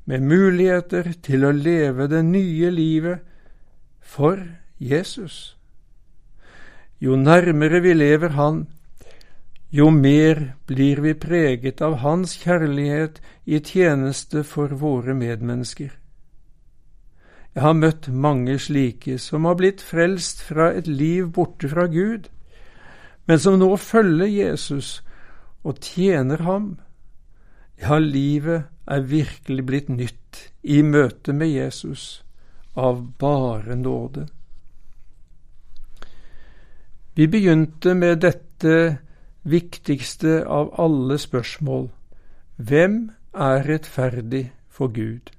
med 0.06 0.24
muligheter 0.28 1.14
til 1.24 1.46
å 1.48 1.52
leve 1.56 2.08
det 2.12 2.22
nye 2.28 2.70
livet 2.72 3.24
for 4.00 4.40
Jesus. 4.78 5.56
Jo 7.00 7.16
nærmere 7.20 7.80
vi 7.84 7.94
lever 7.96 8.36
Han, 8.36 8.66
jo 9.72 9.90
mer 9.90 10.54
blir 10.68 11.02
vi 11.02 11.14
preget 11.14 11.82
av 11.82 12.00
Hans 12.04 12.36
kjærlighet 12.44 13.22
i 13.46 13.60
tjeneste 13.60 14.44
for 14.44 14.68
våre 14.68 15.16
medmennesker. 15.16 16.03
Jeg 17.54 17.62
har 17.62 17.76
møtt 17.78 18.08
mange 18.10 18.56
slike 18.58 19.20
som 19.22 19.46
har 19.46 19.58
blitt 19.60 19.82
frelst 19.86 20.42
fra 20.42 20.72
et 20.74 20.88
liv 20.90 21.28
borte 21.36 21.70
fra 21.70 21.86
Gud, 21.86 22.30
men 23.30 23.40
som 23.40 23.60
nå 23.62 23.70
følger 23.78 24.32
Jesus 24.32 25.04
og 25.64 25.78
tjener 25.86 26.42
ham. 26.48 26.80
Ja, 27.78 28.00
livet 28.02 28.66
er 28.90 29.06
virkelig 29.06 29.66
blitt 29.66 29.90
nytt 29.90 30.40
i 30.64 30.82
møte 30.82 31.34
med 31.34 31.54
Jesus, 31.54 32.24
av 32.74 33.04
bare 33.22 33.76
nåde. 33.78 34.26
Vi 37.14 37.28
begynte 37.30 37.94
med 37.94 38.24
dette 38.26 38.98
viktigste 39.46 40.42
av 40.50 40.74
alle 40.82 41.20
spørsmål. 41.22 41.92
Hvem 42.58 42.98
er 43.34 43.68
rettferdig 43.70 44.48
for 44.70 44.90
Gud? 44.90 45.30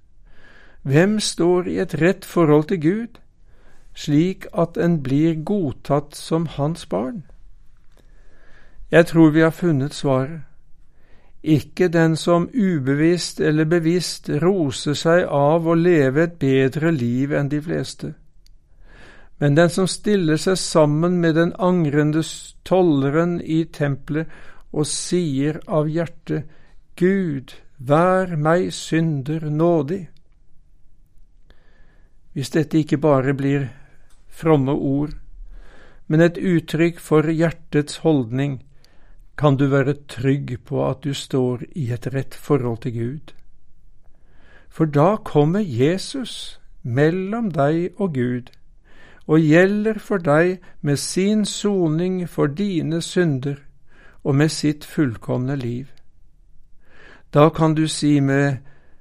Hvem 0.85 1.21
står 1.21 1.69
i 1.69 1.79
et 1.81 1.95
rett 2.01 2.25
forhold 2.25 2.67
til 2.69 2.81
Gud, 2.81 3.21
slik 3.97 4.47
at 4.53 4.77
en 4.77 4.99
blir 5.03 5.39
godtatt 5.45 6.17
som 6.17 6.47
hans 6.47 6.87
barn? 6.87 7.23
Jeg 8.91 9.07
tror 9.07 9.31
vi 9.31 9.41
har 9.41 9.51
funnet 9.51 9.95
svaret. 9.95 10.43
Ikke 11.43 11.89
den 11.89 12.17
som 12.17 12.49
ubevisst 12.55 13.41
eller 13.41 13.65
bevisst 13.65 14.29
roser 14.43 14.95
seg 14.97 15.25
av 15.25 15.67
å 15.69 15.75
leve 15.75 16.23
et 16.25 16.39
bedre 16.41 16.93
liv 16.93 17.33
enn 17.33 17.49
de 17.49 17.61
fleste, 17.61 18.15
men 19.41 19.57
den 19.57 19.69
som 19.69 19.89
stiller 19.91 20.37
seg 20.41 20.57
sammen 20.61 21.19
med 21.21 21.35
den 21.35 21.53
angrende 21.59 22.23
tolleren 22.65 23.41
i 23.41 23.65
tempelet 23.65 24.29
og 24.73 24.87
sier 24.89 25.61
av 25.67 25.89
hjertet, 25.89 26.45
Gud, 26.97 27.53
vær 27.79 28.37
meg 28.37 28.71
synder 28.73 29.49
nådig. 29.51 30.14
Hvis 32.35 32.51
dette 32.51 32.79
ikke 32.83 32.99
bare 32.99 33.35
blir 33.35 33.69
fromme 34.29 34.73
ord, 34.75 35.15
men 36.07 36.21
et 36.21 36.39
uttrykk 36.39 36.99
for 37.01 37.31
hjertets 37.31 38.03
holdning, 38.03 38.59
kan 39.39 39.57
du 39.57 39.67
være 39.71 39.95
trygg 40.09 40.59
på 40.67 40.83
at 40.89 41.05
du 41.05 41.15
står 41.15 41.65
i 41.75 41.91
et 41.95 42.07
rett 42.15 42.35
forhold 42.35 42.83
til 42.83 42.93
Gud. 42.99 43.33
For 44.69 44.85
da 44.85 45.17
kommer 45.17 45.63
Jesus 45.63 46.61
mellom 46.83 47.51
deg 47.55 47.95
og 47.97 48.15
Gud, 48.15 48.51
og 49.27 49.41
gjelder 49.41 49.99
for 49.99 50.19
deg 50.19 50.59
med 50.81 50.97
sin 50.97 51.45
soning 51.45 52.25
for 52.29 52.47
dine 52.47 53.01
synder 53.03 53.63
og 54.25 54.35
med 54.35 54.49
sitt 54.49 54.85
fullkomne 54.85 55.57
liv. 55.57 55.87
Da 57.35 57.49
kan 57.49 57.75
du 57.75 57.87
si 57.89 58.21
med 58.21 58.57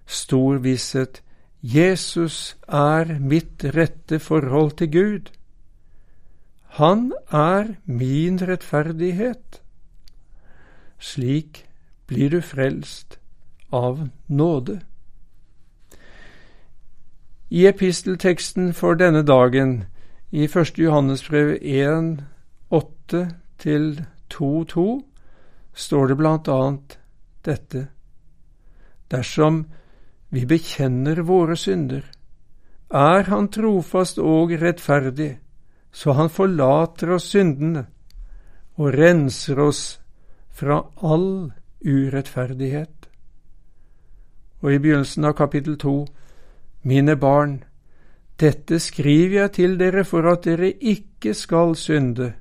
stor 0.06 0.58
visshet, 0.64 1.22
Jesus 1.64 2.58
er 2.68 3.20
mitt 3.20 3.64
rette 3.64 4.20
forhold 4.20 4.72
til 4.72 4.92
Gud. 4.92 5.32
Han 6.76 7.14
er 7.32 7.76
min 7.86 8.42
rettferdighet. 8.42 9.62
Slik 11.00 11.66
blir 12.08 12.30
du 12.30 12.42
frelst 12.42 13.20
av 13.72 14.10
nåde. 14.28 14.82
I 17.50 17.68
epistelteksten 17.68 18.74
for 18.74 18.94
denne 19.00 19.24
dagen, 19.24 19.84
i 20.32 20.44
1. 20.44 20.80
Johannesbrev 20.80 21.58
1, 21.62 22.24
8 22.70 23.30
til 23.60 24.06
2.2, 24.34 25.04
står 25.74 26.08
det 26.08 26.18
blant 26.18 26.48
annet 26.48 27.00
dette. 27.46 27.88
Dersom 29.12 29.66
vi 30.34 30.46
bekjenner 30.50 31.22
våre 31.22 31.56
synder, 31.56 32.04
er 32.90 33.24
Han 33.30 33.50
trofast 33.54 34.18
og 34.20 34.54
rettferdig, 34.62 35.38
så 35.92 36.14
Han 36.18 36.30
forlater 36.30 37.14
oss 37.14 37.30
syndene 37.34 37.86
og 38.78 38.94
renser 38.98 39.60
oss 39.62 40.00
fra 40.50 40.80
all 41.02 41.52
urettferdighet. 41.86 43.10
Og 44.64 44.74
i 44.74 44.80
begynnelsen 44.80 45.26
av 45.26 45.36
kapittel 45.38 45.78
to, 45.78 46.06
mine 46.82 47.16
barn, 47.16 47.64
dette 48.40 48.80
skriver 48.80 49.44
jeg 49.44 49.52
til 49.60 49.78
dere 49.78 50.04
for 50.04 50.26
at 50.32 50.46
dere 50.48 50.72
ikke 50.74 51.36
skal 51.38 51.76
synde, 51.78 52.34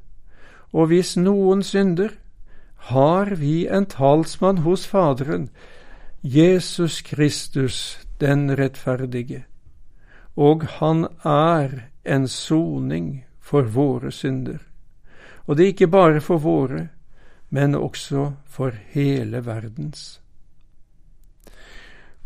og 0.73 0.89
hvis 0.89 1.17
noen 1.21 1.61
synder, 1.63 2.17
har 2.89 3.35
vi 3.37 3.67
en 3.69 3.87
talsmann 3.87 4.65
hos 4.65 4.87
Faderen, 4.89 5.51
Jesus 6.25 7.03
Kristus 7.03 7.99
den 8.21 8.57
rettferdige, 8.57 9.45
og 10.37 10.63
han 10.79 11.09
er 11.25 11.89
en 12.05 12.29
soning 12.29 13.25
for 13.41 13.63
våre 13.63 14.13
synder. 14.13 14.59
Og 15.47 15.57
det 15.57 15.65
er 15.65 15.73
ikke 15.75 15.91
bare 15.91 16.21
for 16.21 16.39
våre, 16.39 16.89
men 17.51 17.75
også 17.75 18.33
for 18.47 18.71
hele 18.95 19.47
verdens. 19.47 20.21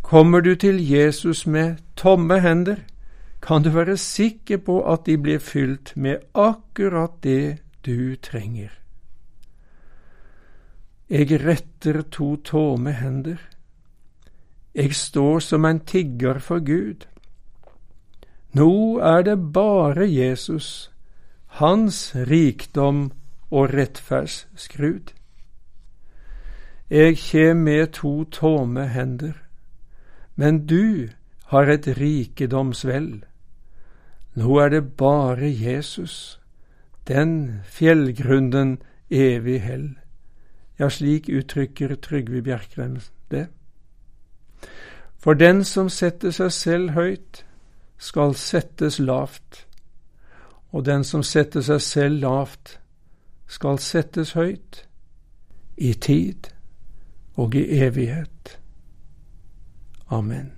Kommer 0.02 0.40
du 0.40 0.54
til 0.54 0.90
Jesus 0.90 1.46
med 1.46 1.76
tomme 1.96 2.40
hender, 2.40 2.76
kan 3.42 3.62
du 3.62 3.70
være 3.70 3.96
sikker 3.96 4.56
på 4.56 4.92
at 4.92 5.06
de 5.06 5.16
blir 5.18 5.38
fylt 5.38 5.96
med 5.96 6.16
akkurat 6.34 7.16
det 7.22 7.58
du 7.86 8.16
trenger. 8.16 8.70
Jeg 11.10 11.40
retter 11.46 12.02
to 12.02 12.36
tomme 12.36 12.92
hender. 12.92 13.55
Jeg 14.76 14.94
står 14.94 15.38
som 15.40 15.64
en 15.64 15.80
tigger 15.80 16.38
for 16.38 16.60
Gud. 16.60 17.06
Nå 18.52 18.98
er 19.00 19.22
det 19.22 19.38
bare 19.52 20.04
Jesus, 20.04 20.90
hans 21.46 22.12
rikdom 22.16 23.10
og 23.50 23.72
rettferdsskrud. 23.72 25.14
Jeg 26.90 27.16
kjem 27.16 27.56
med 27.56 27.86
to 27.96 28.24
tomme 28.24 28.84
hender, 28.92 29.32
men 30.36 30.66
du 30.66 31.08
har 31.48 31.72
et 31.72 31.88
rikedomsvel. 31.96 33.24
Nå 34.36 34.58
er 34.60 34.68
det 34.68 34.96
bare 34.96 35.48
Jesus, 35.48 36.40
den 37.08 37.62
fjellgrunnen 37.64 38.76
evig 39.10 39.60
hell. 39.64 39.90
Ja, 40.78 40.88
slik 40.88 41.28
uttrykker 41.32 41.96
Trygve 41.96 42.42
Bjerkreim 42.42 43.00
det. 43.30 43.48
For 45.18 45.34
den 45.34 45.64
som 45.64 45.88
setter 45.88 46.30
seg 46.30 46.52
selv 46.52 46.90
høyt, 46.90 47.44
skal 47.98 48.34
settes 48.34 48.98
lavt, 48.98 49.66
og 50.70 50.84
den 50.86 51.04
som 51.04 51.22
setter 51.22 51.64
seg 51.64 51.80
selv 51.82 52.20
lavt, 52.20 52.76
skal 53.46 53.78
settes 53.78 54.34
høyt, 54.36 54.82
i 55.76 55.92
tid 55.92 56.50
og 57.36 57.54
i 57.54 57.64
evighet. 57.80 58.58
Amen. 60.10 60.55